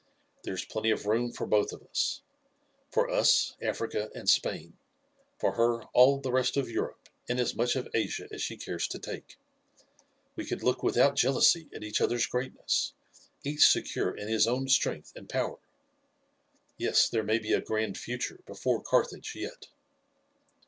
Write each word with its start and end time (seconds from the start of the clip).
There 0.41 0.55
is 0.55 0.65
plenty 0.65 0.89
of 0.89 1.05
room 1.05 1.31
for 1.31 1.45
both 1.45 1.71
of 1.71 1.83
us. 1.83 2.21
For 2.89 3.07
us, 3.07 3.55
Africa 3.61 4.09
and 4.15 4.27
Spain; 4.27 4.75
for 5.37 5.51
her 5.51 5.83
all 5.93 6.17
the 6.17 6.31
rest 6.31 6.57
of 6.57 6.71
Europe 6.71 7.07
and 7.29 7.39
as 7.39 7.53
much 7.53 7.75
of 7.75 7.87
Asia 7.93 8.27
as 8.31 8.41
she 8.41 8.57
cares 8.57 8.87
to 8.87 8.97
take. 8.97 9.37
We 10.35 10.43
could 10.43 10.63
look 10.63 10.81
without 10.81 11.15
jealousy 11.15 11.69
at 11.71 11.83
each 11.83 12.01
other's 12.01 12.25
greatness, 12.25 12.93
each 13.43 13.63
secure 13.63 14.09
in 14.17 14.27
his 14.27 14.47
own 14.47 14.69
strength 14.69 15.13
and 15.15 15.29
power. 15.29 15.59
Yes, 16.79 17.07
there 17.07 17.21
may 17.21 17.37
be 17.37 17.53
a 17.53 17.61
grand 17.61 17.95
future 17.95 18.39
before 18.47 18.81
Carthage 18.81 19.35
yet." 19.35 19.67